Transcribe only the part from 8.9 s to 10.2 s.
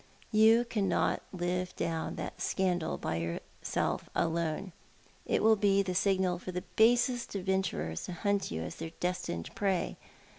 destined prey.